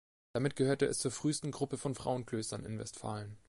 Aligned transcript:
Damit 0.33 0.55
gehörte 0.55 0.87
es 0.87 0.97
zur 0.97 1.11
frühesten 1.11 1.51
Gruppe 1.51 1.77
von 1.77 1.93
Frauenklöstern 1.93 2.65
in 2.65 2.79
Westfalen. 2.79 3.37